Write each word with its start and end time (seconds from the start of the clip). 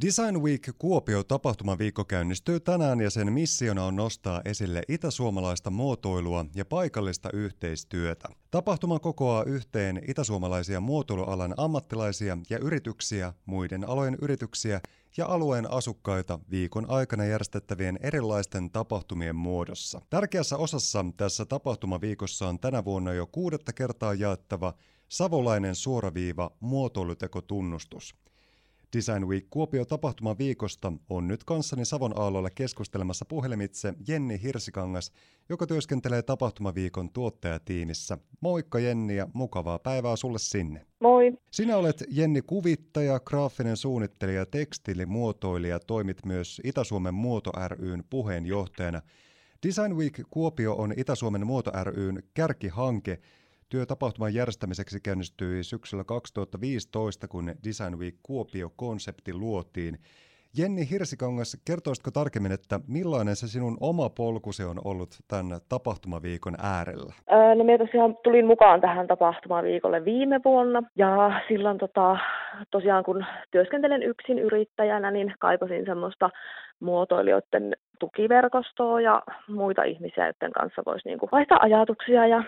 Design 0.00 0.42
Week 0.42 0.70
Kuopio 0.78 1.24
tapahtumaviikko 1.24 2.04
käynnistyy 2.04 2.60
tänään 2.60 3.00
ja 3.00 3.10
sen 3.10 3.32
missiona 3.32 3.84
on 3.84 3.96
nostaa 3.96 4.42
esille 4.44 4.82
itäsuomalaista 4.88 5.70
muotoilua 5.70 6.46
ja 6.54 6.64
paikallista 6.64 7.30
yhteistyötä. 7.32 8.28
Tapahtuma 8.50 8.98
kokoaa 8.98 9.44
yhteen 9.44 10.02
itäsuomalaisia 10.08 10.80
muotoilualan 10.80 11.54
ammattilaisia 11.56 12.38
ja 12.50 12.58
yrityksiä, 12.58 13.32
muiden 13.46 13.88
alojen 13.88 14.16
yrityksiä 14.22 14.80
ja 15.16 15.26
alueen 15.26 15.70
asukkaita 15.70 16.38
viikon 16.50 16.90
aikana 16.90 17.24
järjestettävien 17.24 17.98
erilaisten 18.02 18.70
tapahtumien 18.70 19.36
muodossa. 19.36 20.00
Tärkeässä 20.10 20.56
osassa 20.56 21.04
tässä 21.16 21.44
tapahtumaviikossa 21.44 22.48
on 22.48 22.58
tänä 22.58 22.84
vuonna 22.84 23.12
jo 23.12 23.26
kuudetta 23.26 23.72
kertaa 23.72 24.14
jaettava 24.14 24.74
savolainen 25.08 25.74
suoraviiva 25.74 26.50
muotoilutekotunnustus. 26.60 28.27
Design 28.96 29.26
Week 29.26 29.46
Kuopio 29.50 29.84
tapahtuma 29.84 30.38
viikosta 30.38 30.92
on 31.10 31.28
nyt 31.28 31.44
kanssani 31.44 31.84
Savon 31.84 32.18
aalloilla 32.20 32.50
keskustelemassa 32.50 33.24
puhelimitse 33.24 33.94
Jenni 34.08 34.42
Hirsikangas, 34.42 35.12
joka 35.48 35.66
työskentelee 35.66 36.22
tapahtumaviikon 36.22 37.10
tuottajatiimissä. 37.10 38.18
Moikka 38.40 38.78
Jenni 38.78 39.16
ja 39.16 39.28
mukavaa 39.32 39.78
päivää 39.78 40.16
sulle 40.16 40.38
sinne. 40.38 40.86
Moi. 41.00 41.32
Sinä 41.50 41.76
olet 41.76 42.04
Jenni 42.08 42.42
kuvittaja, 42.42 43.20
graafinen 43.20 43.76
suunnittelija, 43.76 44.46
tekstiilimuotoilija, 44.46 45.80
toimit 45.80 46.26
myös 46.26 46.60
Itä-Suomen 46.64 47.14
Muoto 47.14 47.52
ryn 47.68 48.04
puheenjohtajana. 48.10 49.02
Design 49.66 49.96
Week 49.96 50.20
Kuopio 50.30 50.74
on 50.74 50.94
Itä-Suomen 50.96 51.46
Muoto 51.46 51.70
ryn 51.84 52.22
kärkihanke– 52.34 53.18
Työ 53.70 53.86
tapahtuman 53.86 54.34
järjestämiseksi 54.34 55.00
käynnistyi 55.00 55.64
syksyllä 55.64 56.04
2015, 56.04 57.28
kun 57.28 57.46
Design 57.64 57.98
Week 57.98 58.14
Kuopio-konsepti 58.22 59.34
luotiin. 59.34 59.98
Jenni 60.58 60.90
Hirsikangas, 60.90 61.62
kertoisitko 61.66 62.10
tarkemmin, 62.10 62.52
että 62.52 62.80
millainen 62.88 63.36
se 63.36 63.46
sinun 63.48 63.76
oma 63.80 64.08
polkusi 64.10 64.64
on 64.64 64.78
ollut 64.84 65.10
tämän 65.28 65.60
tapahtumaviikon 65.68 66.54
äärellä? 66.62 67.12
Öö, 67.32 67.54
no 67.54 67.64
minä 67.64 67.78
tosiaan 67.78 68.16
tulin 68.24 68.46
mukaan 68.46 68.80
tähän 68.80 69.06
tapahtumaviikolle 69.06 70.04
viime 70.04 70.40
vuonna 70.44 70.82
ja 70.96 71.40
silloin 71.48 71.78
tota, 71.78 72.16
tosiaan 72.70 73.04
kun 73.04 73.24
työskentelen 73.50 74.02
yksin 74.02 74.38
yrittäjänä, 74.38 75.10
niin 75.10 75.34
kaipasin 75.38 75.84
semmoista 75.84 76.30
muotoilijoiden 76.80 77.76
tukiverkostoa 77.98 79.00
ja 79.00 79.22
muita 79.48 79.82
ihmisiä, 79.82 80.26
joiden 80.26 80.52
kanssa 80.52 80.82
voisi 80.86 81.08
niinku 81.08 81.28
vaihtaa 81.32 81.58
ajatuksia 81.62 82.26
ja 82.26 82.44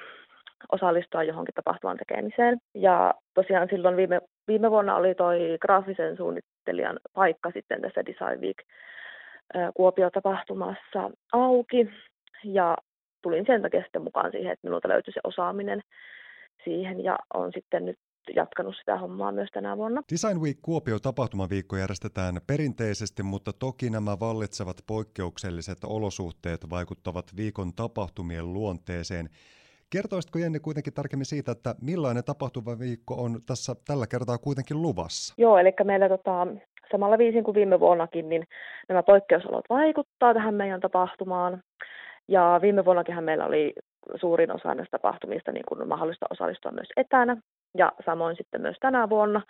osallistua 0.73 1.23
johonkin 1.23 1.55
tapahtuman 1.55 1.97
tekemiseen. 1.97 2.59
Ja 2.75 3.15
tosiaan 3.35 3.69
silloin 3.71 3.97
viime, 3.97 4.21
viime 4.49 4.71
vuonna 4.71 4.97
oli 4.97 5.15
toi 5.15 5.39
graafisen 5.61 6.17
suunnittelijan 6.17 6.99
paikka 7.15 7.51
sitten 7.55 7.81
tässä 7.83 8.05
Design 8.07 8.41
Week 8.41 8.57
Kuopio-tapahtumassa 9.75 11.11
auki. 11.33 11.89
Ja 12.45 12.77
tulin 13.23 13.45
sen 13.47 13.63
takia 13.63 13.83
sitten 13.83 14.03
mukaan 14.03 14.31
siihen, 14.31 14.53
että 14.53 14.67
minulta 14.67 14.89
löytyi 14.89 15.15
se 15.15 15.21
osaaminen 15.25 15.81
siihen 16.65 17.05
ja 17.05 17.19
on 17.35 17.53
sitten 17.55 17.85
nyt 17.85 17.99
jatkanut 18.37 18.75
sitä 18.79 18.99
hommaa 18.99 19.33
myös 19.33 19.49
tänä 19.53 19.77
vuonna. 19.77 20.03
Design 20.13 20.41
Week 20.41 20.59
Kuopio 20.63 20.99
tapahtumaviikko 20.99 21.77
järjestetään 21.77 22.35
perinteisesti, 22.47 23.23
mutta 23.23 23.53
toki 23.53 23.91
nämä 23.91 24.17
vallitsevat 24.21 24.77
poikkeukselliset 24.87 25.79
olosuhteet 25.85 26.71
vaikuttavat 26.71 27.25
viikon 27.37 27.75
tapahtumien 27.77 28.53
luonteeseen. 28.53 29.29
Kertoisitko 29.93 30.39
Jenni 30.39 30.61
kuitenkin 30.61 30.95
tarkemmin 30.95 31.25
siitä, 31.25 31.53
että 31.53 31.75
millainen 31.83 32.25
tapahtumaviikko 32.25 33.15
on 33.15 33.41
tässä 33.47 33.73
tällä 33.87 34.07
kertaa 34.07 34.39
kuitenkin 34.39 34.83
luvassa? 34.83 35.35
Joo, 35.39 35.59
eli 35.59 35.73
meillä 35.85 36.09
tota, 36.09 36.47
samalla 36.93 37.19
viisin 37.19 37.45
kuin 37.45 37.55
viime 37.55 37.81
vuonnakin, 37.81 38.29
niin 38.29 38.45
nämä 38.89 39.03
poikkeusolot 39.03 39.65
vaikuttaa 39.71 40.35
tähän 40.35 40.55
meidän 40.55 40.81
tapahtumaan. 40.81 41.63
Ja 42.29 42.59
viime 42.63 42.85
vuonnakin 42.85 43.25
meillä 43.25 43.47
oli 43.47 43.73
suurin 44.21 44.55
osa 44.55 44.75
näistä 44.75 44.99
tapahtumista 44.99 45.53
niin 45.53 45.65
kuin 45.69 45.89
mahdollista 45.89 46.27
osallistua 46.31 46.73
myös 46.73 46.89
etänä, 46.97 47.37
ja 47.77 47.93
samoin 48.05 48.37
sitten 48.37 48.61
myös 48.61 48.77
tänä 48.81 49.09
vuonna. 49.09 49.43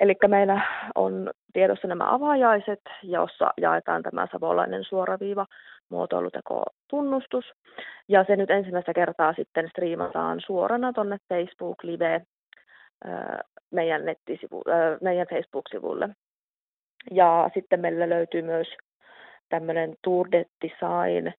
Eli 0.00 0.14
meillä 0.28 0.60
on 0.94 1.30
tiedossa 1.52 1.88
nämä 1.88 2.14
avajaiset, 2.14 2.80
jossa 3.02 3.50
jaetaan 3.60 4.02
tämä 4.02 4.26
savolainen 4.32 4.84
suoraviiva 4.84 5.46
muotoiluteko-tunnustus. 5.88 7.44
Ja 8.08 8.24
se 8.24 8.36
nyt 8.36 8.50
ensimmäistä 8.50 8.94
kertaa 8.94 9.34
sitten 9.34 9.68
striimataan 9.70 10.40
suorana 10.46 10.92
tuonne 10.92 11.16
Facebook 11.28 11.82
Live 11.82 12.22
meidän, 13.70 14.04
nettisivu, 14.04 14.62
meidän 15.00 15.26
Facebook-sivulle. 15.30 16.08
Ja 17.10 17.50
sitten 17.54 17.80
meillä 17.80 18.08
löytyy 18.08 18.42
myös 18.42 18.66
tämmöinen 19.48 19.94
Tour 20.02 20.28
de 20.32 20.44
Design 20.62 21.32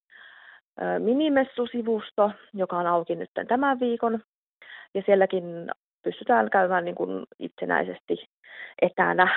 minimessusivusto, 0.99 2.31
joka 2.53 2.77
on 2.77 2.87
auki 2.87 3.15
nyt 3.15 3.29
tämän 3.47 3.79
viikon. 3.79 4.19
Ja 4.93 5.01
sielläkin 5.05 5.69
pystytään 6.03 6.49
käymään 6.49 6.85
niin 6.85 6.95
kuin 6.95 7.25
itsenäisesti 7.39 8.29
etänä 8.81 9.27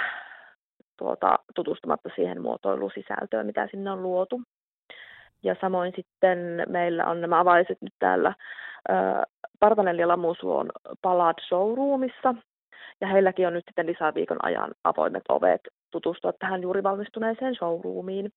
tuota, 0.97 1.39
tutustumatta 1.55 2.11
siihen 2.15 2.43
muotoilusisältöön, 2.43 3.47
mitä 3.47 3.69
sinne 3.71 3.91
on 3.91 4.03
luotu. 4.03 4.43
Ja 5.43 5.57
samoin 5.61 5.93
sitten 5.97 6.63
meillä 6.69 7.07
on 7.07 7.21
nämä 7.21 7.41
avaiset 7.41 7.83
nyt 7.83 7.95
täällä 7.99 8.35
Partanelli 9.61 10.01
ja 10.01 10.09
Lamusuon 10.09 10.71
Palad 11.03 11.35
Showroomissa. 11.49 12.35
Ja 13.01 13.07
heilläkin 13.07 13.47
on 13.47 13.53
nyt 13.53 13.65
sitten 13.65 13.87
lisäviikon 13.87 14.45
ajan 14.45 14.71
avoimet 14.85 15.23
ovet 15.29 15.61
tutustua 15.91 16.33
tähän 16.33 16.63
juuri 16.63 16.83
valmistuneeseen 16.83 17.55
showroomiin. 17.55 18.33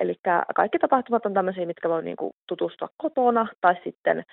Eli 0.00 0.14
kaikki 0.54 0.78
tapahtumat 0.78 1.26
on 1.26 1.34
tämmöisiä, 1.34 1.66
mitkä 1.66 1.88
voi 1.88 2.02
niinku 2.02 2.30
tutustua 2.48 2.88
kotona 2.96 3.46
tai 3.60 3.74
sitten 3.84 4.24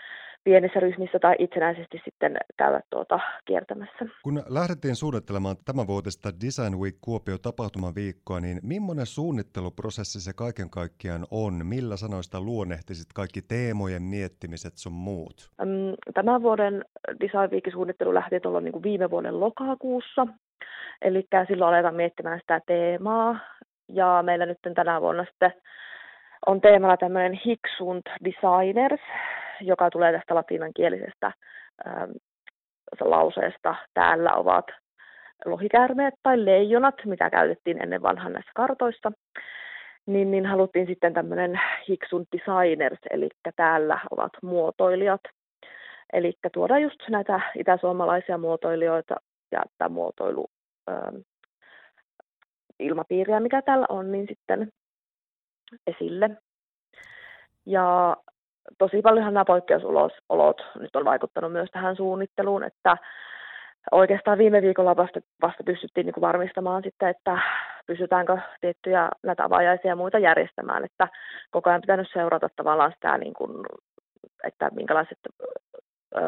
pienissä 0.44 0.80
ryhmissä 0.80 1.20
tai 1.20 1.36
itsenäisesti 1.40 2.02
sitten 2.06 2.38
käydä 2.58 2.82
tuota 2.90 3.20
kiertämässä. 3.46 4.06
Kun 4.24 4.44
lähdettiin 4.50 4.96
suunnittelemaan 4.96 5.56
tämänvuotista 5.66 6.30
Design 6.46 6.80
Week 6.80 6.96
Kuopio 7.02 7.38
tapahtumaviikkoa, 7.38 8.40
niin 8.40 8.60
millainen 8.64 9.06
suunnitteluprosessi 9.06 10.22
se 10.22 10.32
kaiken 10.36 10.70
kaikkiaan 10.70 11.26
on? 11.32 11.66
Millä 11.66 11.98
sanoista 11.98 12.42
luonnehtisit 12.42 13.08
kaikki 13.16 13.42
teemojen 13.42 14.04
miettimiset 14.04 14.74
sun 14.78 14.94
muut? 14.94 15.52
Tämän 16.14 16.42
vuoden 16.42 16.86
Design 17.20 17.52
Weekin 17.52 17.74
suunnittelu 17.74 18.14
lähti 18.14 18.40
tuolla 18.40 18.62
niin 18.62 18.72
kuin 18.72 18.84
viime 18.84 19.10
vuoden 19.10 19.40
lokakuussa. 19.40 20.28
Eli 21.02 21.28
silloin 21.48 21.74
aletaan 21.74 21.96
miettimään 21.96 22.40
sitä 22.40 22.62
teemaa. 22.66 23.40
Ja 23.88 24.24
meillä 24.26 24.46
nyt 24.46 24.58
tänä 24.76 25.02
vuonna 25.02 25.26
sitten 25.26 25.54
on 26.46 26.62
teemana 26.62 26.98
tämmöinen 26.98 27.40
Hicksund 27.46 28.02
Designers, 28.26 29.02
joka 29.62 29.90
tulee 29.90 30.12
tästä 30.12 30.36
latinankielisestä 30.36 31.32
ähm, 31.88 32.12
lauseesta. 33.02 33.76
Täällä 33.94 34.34
ovat 34.34 34.66
lohikäärmeet 35.46 36.14
tai 36.24 36.46
leijonat, 36.46 36.96
mitä 37.06 37.30
käytettiin 37.30 37.84
ennen 37.84 38.02
vanhan 38.02 38.34
näissä 38.34 38.52
kartoissa. 38.56 39.12
Niin, 40.06 40.32
niin 40.32 40.46
haluttiin 40.46 40.88
sitten 40.88 41.14
tämmöinen 41.14 41.60
Hicksund 41.88 42.26
Designers, 42.32 43.00
eli 43.10 43.30
täällä 43.56 44.00
ovat 44.12 44.32
muotoilijat. 44.42 45.22
Eli 46.14 46.34
tuoda 46.54 46.80
just 46.80 47.00
näitä 47.10 47.42
itäsuomalaisia 47.56 48.38
muotoilijoita 48.38 49.16
ja 49.52 49.64
tämä 49.78 49.90
muotoilu 49.90 50.48
ähm, 50.90 51.16
ilmapiiriä, 52.80 53.40
mikä 53.40 53.62
täällä 53.62 53.86
on, 53.90 54.12
niin 54.12 54.26
sitten 54.28 54.72
esille. 55.88 56.30
Ja 57.66 58.18
tosi 58.78 59.02
paljonhan 59.02 59.34
nämä 59.34 59.46
poikkeusolot 59.46 60.62
nyt 60.80 60.96
on 60.96 61.06
vaikuttanut 61.06 61.52
myös 61.52 61.70
tähän 61.72 61.96
suunnitteluun, 61.96 62.64
että 62.64 62.98
oikeastaan 63.92 64.38
viime 64.38 64.62
viikolla 64.62 64.96
vasta, 64.96 65.20
vasta 65.42 65.64
pystyttiin 65.64 66.06
niin 66.06 66.14
kuin 66.14 66.22
varmistamaan 66.22 66.84
sitten, 66.84 67.10
että 67.10 67.38
pysytäänkö 67.88 68.38
tiettyjä 68.62 69.10
näitä 69.24 69.44
avajaisia 69.44 69.92
ja 69.92 69.96
muita 69.96 70.20
järjestämään, 70.20 70.86
että 70.86 71.08
koko 71.52 71.70
ajan 71.70 71.82
pitänyt 71.82 72.08
seurata 72.14 72.50
tavallaan 72.56 72.92
sitä, 72.92 73.18
niin 73.18 73.34
kuin, 73.34 73.66
että 74.44 74.70
minkälaiset 74.76 75.20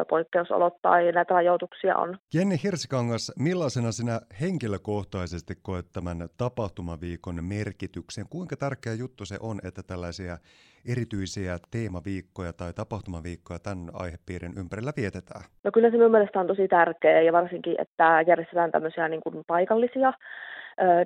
poikkeusolot 0.10 0.82
tai 0.82 1.12
näitä 1.12 1.34
rajoituksia 1.34 1.98
on. 1.98 2.18
Jenni 2.34 2.56
Hirsikangas, 2.64 3.32
millaisena 3.40 3.92
sinä 3.92 4.22
henkilökohtaisesti 4.42 5.54
koet 5.62 5.86
tämän 5.94 6.18
tapahtumaviikon 6.38 7.44
merkityksen? 7.44 8.26
Kuinka 8.30 8.56
tärkeä 8.56 8.94
juttu 8.94 9.26
se 9.26 9.38
on, 9.42 9.60
että 9.68 9.84
tällaisia 9.84 10.38
erityisiä 10.92 11.58
teemaviikkoja 11.72 12.54
tai 12.54 12.74
tapahtumaviikkoja 12.74 13.60
tämän 13.60 13.90
aihepiirin 13.94 14.54
ympärillä 14.58 14.92
vietetään? 14.98 15.44
No 15.64 15.72
kyllä 15.74 15.90
se 15.90 15.98
minun 15.98 16.12
mielestä 16.12 16.40
on 16.40 16.48
tosi 16.48 16.68
tärkeä 16.68 17.22
ja 17.22 17.34
varsinkin, 17.34 17.76
että 17.82 18.24
järjestetään 18.28 18.72
tämmöisiä 18.72 19.08
niin 19.08 19.22
kuin 19.22 19.44
paikallisia 19.48 20.14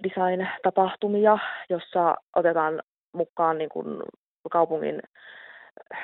design-tapahtumia, 0.04 1.38
jossa 1.70 2.16
otetaan 2.36 2.82
mukaan 3.14 3.58
niin 3.58 3.70
kuin 3.70 3.88
kaupungin 4.52 5.02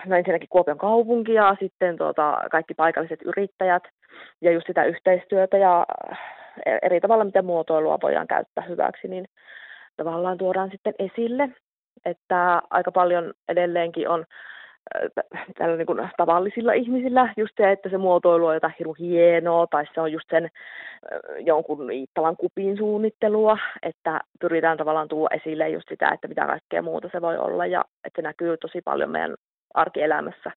no 0.06 0.16
ensinnäkin 0.16 0.50
Kuopion 0.50 0.78
kaupunki 0.78 1.34
ja 1.34 1.56
sitten 1.60 1.98
tuota, 1.98 2.42
kaikki 2.52 2.74
paikalliset 2.74 3.20
yrittäjät 3.26 3.84
ja 4.42 4.52
just 4.52 4.68
sitä 4.68 4.84
yhteistyötä 4.84 5.58
ja 5.58 5.86
eri 6.82 7.00
tavalla, 7.00 7.24
miten 7.24 7.46
muotoilua 7.46 8.00
voidaan 8.04 8.28
käyttää 8.28 8.64
hyväksi, 8.64 9.08
niin 9.08 9.26
tavallaan 9.98 10.38
tuodaan 10.38 10.72
sitten 10.72 10.94
esille, 11.00 11.50
että 12.06 12.62
aika 12.70 12.92
paljon 12.92 13.34
edelleenkin 13.50 14.10
on 14.10 14.26
tällä 15.58 15.78
niin 15.78 16.10
tavallisilla 16.18 16.74
ihmisillä 16.74 17.34
just 17.38 17.54
se, 17.58 17.72
että 17.72 17.90
se 17.90 17.98
muotoilu 17.98 18.46
on 18.46 18.54
jotain 18.54 18.74
hirveän 18.80 18.96
hienoa, 19.00 19.68
tai 19.68 19.86
se 19.94 20.02
on 20.02 20.12
just 20.12 20.30
sen 20.30 20.50
jonkun 21.40 21.92
Iittalan 21.92 22.38
kupin 22.38 22.78
suunnittelua, 22.78 23.58
että 23.84 24.20
pyritään 24.40 24.78
tavallaan 24.78 25.08
tuo 25.08 25.28
esille 25.32 25.70
just 25.70 25.90
sitä, 25.90 26.10
että 26.14 26.28
mitä 26.28 26.46
kaikkea 26.46 26.82
muuta 26.82 27.10
se 27.12 27.22
voi 27.22 27.38
olla, 27.38 27.66
ja 27.66 27.86
että 28.04 28.22
se 28.22 28.28
näkyy 28.28 28.58
tosi 28.58 28.82
paljon 28.82 29.10
meidän 29.10 29.36
arkielämässä 29.74 30.52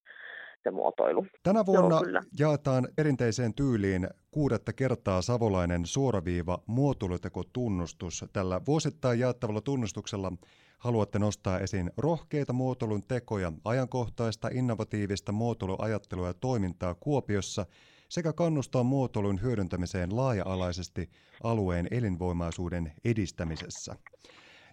se 0.62 0.70
muotoilu. 0.70 1.26
Tänä 1.43 1.66
vuonna 1.66 2.00
Joo, 2.05 2.22
jaetaan 2.38 2.88
perinteiseen 2.96 3.55
tyyliin 3.55 4.08
kuudetta 4.31 4.72
kertaa 4.72 5.22
savolainen 5.22 5.87
suoraviiva 5.87 6.58
muotoilutekotunnustus. 6.66 8.25
Tällä 8.32 8.61
vuosittain 8.66 9.20
jaettavalla 9.20 9.61
tunnustuksella 9.61 10.32
haluatte 10.78 11.19
nostaa 11.19 11.58
esiin 11.58 11.90
rohkeita 11.96 12.52
muotoilun 12.52 13.02
tekoja, 13.08 13.52
ajankohtaista 13.64 14.49
innovatiivista 14.52 15.32
muotoiluajattelua 15.32 16.26
ja 16.26 16.34
toimintaa 16.34 16.94
Kuopiossa 16.94 17.66
sekä 18.08 18.32
kannustaa 18.32 18.82
muotoilun 18.82 19.43
hyödyntämiseen 19.43 20.16
laaja-alaisesti 20.16 21.11
alueen 21.43 21.88
elinvoimaisuuden 21.90 22.93
edistämisessä. 23.05 23.96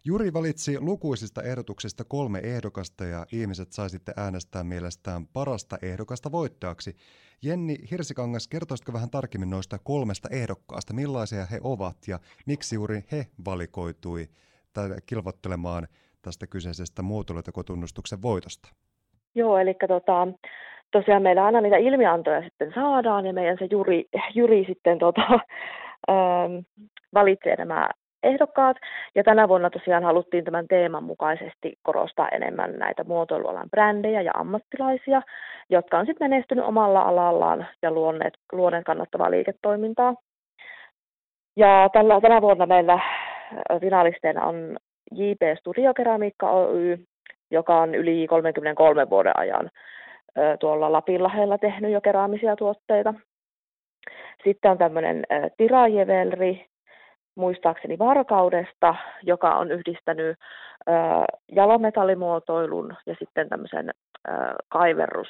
Juri 0.06 0.33
valitsi 0.33 0.80
lukuisista 0.80 1.44
ehdotuksista 1.44 2.03
kolme 2.03 2.39
ehdokasta 2.39 3.06
ja 3.06 3.25
ihmiset 3.31 3.71
sai 3.71 3.89
sitten 3.89 4.13
äänestää 4.18 4.63
mielestään 4.63 5.27
parasta 5.33 5.77
ehdokasta 5.81 6.31
voittajaksi. 6.31 6.95
Jenni 7.44 7.75
Hirsikangas, 7.92 8.48
kertoisitko 8.48 8.94
vähän 8.94 9.09
tarkemmin 9.09 9.50
noista 9.50 9.77
kolmesta 9.83 10.30
ehdokkaasta, 10.31 10.94
millaisia 10.94 11.45
he 11.45 11.59
ovat 11.63 11.95
ja 12.07 12.19
miksi 12.45 12.75
juuri 12.75 13.03
he 13.12 13.25
valikoitui 13.45 14.27
kilvoittelemaan 15.06 15.88
tästä 16.21 16.48
kyseisestä 16.48 17.01
muotoilutekotunnustuksen 17.01 18.21
voitosta? 18.21 18.69
Joo, 19.36 19.57
eli 19.57 19.75
tota, 19.88 20.27
tosiaan 20.92 21.21
meillä 21.21 21.45
aina 21.45 21.62
niitä 21.62 21.77
ilmiantoja 21.77 22.42
sitten 22.42 22.71
saadaan 22.75 23.25
ja 23.25 23.33
meidän 23.33 23.57
se 23.59 23.68
juri, 23.71 24.06
juri 24.36 24.65
sitten 24.68 25.00
tota, 25.00 25.27
ähm, 26.09 26.53
valitsee 27.13 27.56
nämä 27.56 27.89
ehdokkaat. 28.23 28.77
Ja 29.15 29.23
tänä 29.23 29.47
vuonna 29.47 29.69
tosiaan 29.69 30.03
haluttiin 30.03 30.44
tämän 30.44 30.68
teeman 30.68 31.03
mukaisesti 31.03 31.73
korostaa 31.83 32.29
enemmän 32.29 32.79
näitä 32.79 33.03
muotoilualan 33.03 33.69
brändejä 33.69 34.21
ja 34.21 34.31
ammattilaisia, 34.33 35.21
jotka 35.69 36.00
on 36.00 36.06
sitten 36.06 36.29
menestynyt 36.29 36.65
omalla 36.65 37.01
alallaan 37.01 37.68
ja 37.81 37.91
luoneet, 37.91 38.33
luoneet 38.51 38.85
kannattavaa 38.85 39.31
liiketoimintaa. 39.31 40.15
Ja 41.56 41.89
tällä, 41.94 42.21
tänä 42.21 42.41
vuonna 42.41 42.65
meillä 42.65 43.00
finalisteina 43.81 44.45
on 44.45 44.77
JP 45.12 45.41
Studiokeramiikka 45.59 46.51
Oy, 46.51 46.97
joka 47.51 47.81
on 47.81 47.95
yli 47.95 48.27
33 48.27 49.09
vuoden 49.09 49.39
ajan 49.39 49.69
tuolla 50.59 50.91
Lapinlahdella 50.91 51.57
tehnyt 51.57 51.91
jo 51.91 52.01
keraamisia 52.01 52.56
tuotteita. 52.56 53.13
Sitten 54.44 54.71
on 54.71 54.77
tämmöinen 54.77 55.24
Tirajevelri, 55.57 56.65
muistaakseni 57.35 57.99
Varkaudesta, 57.99 58.95
joka 59.23 59.55
on 59.55 59.71
yhdistänyt 59.71 60.37
jalometallimuotoilun 61.51 62.95
ja 63.05 63.15
sitten 63.19 63.49
tämmöisen 63.49 63.91
kaiverrus, 64.69 65.27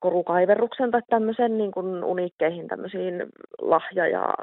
korukaiverruksen 0.00 0.90
tai 0.90 1.02
tämmöisen 1.10 1.58
niin 1.58 1.72
kuin 1.72 2.04
uniikkeihin 2.04 2.68
tämmöisiin 2.68 3.26
lahja- 3.60 4.08
ja 4.08 4.34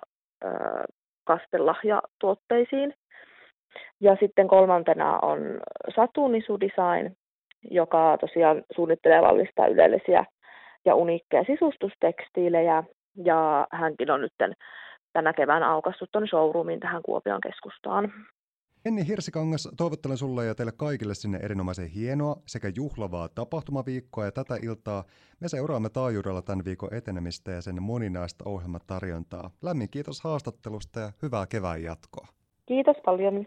kastelahjatuotteisiin. 1.24 2.94
Ja 4.00 4.18
sitten 4.20 4.48
kolmantena 4.48 5.20
on 5.22 5.40
Satunisu 5.96 6.60
Design, 6.60 7.16
joka 7.72 8.18
tosiaan 8.22 8.64
suunnittelee 8.76 9.22
vallistaa 9.22 9.68
ylellisiä 9.68 10.26
ja 10.86 10.96
uniikkeja 10.96 11.44
sisustustekstiilejä. 11.44 12.84
Ja 13.24 13.68
hänkin 13.72 14.12
on 14.12 14.22
nyt 14.22 14.34
tänä 15.16 15.34
keväänä 15.34 15.72
aukassut 15.72 16.12
tuonne 16.12 16.28
showroomiin 16.28 16.80
tähän 16.80 17.02
Kuopion 17.06 17.42
keskustaan. 17.42 18.14
Enni 18.86 19.08
Hirsikangas, 19.08 19.70
toivottelen 19.78 20.18
sulle 20.18 20.46
ja 20.46 20.56
teille 20.56 20.72
kaikille 20.78 21.16
sinne 21.16 21.38
erinomaisen 21.38 21.88
hienoa 21.88 22.36
sekä 22.48 22.72
juhlavaa 22.76 23.30
tapahtumaviikkoa 23.30 24.26
ja 24.26 24.32
tätä 24.32 24.58
iltaa 24.64 25.04
me 25.40 25.48
seuraamme 25.48 25.90
taajuudella 25.90 26.42
tämän 26.42 26.66
viikon 26.66 26.94
etenemistä 26.94 27.52
ja 27.52 27.62
sen 27.62 27.84
moninaista 27.84 28.50
ohjelmatarjontaa. 28.50 29.50
Lämmin 29.62 29.90
kiitos 29.90 30.22
haastattelusta 30.22 31.00
ja 31.00 31.12
hyvää 31.22 31.48
kevään 31.48 31.84
jatkoa. 31.84 32.28
Kiitos 32.66 32.96
paljon. 33.06 33.46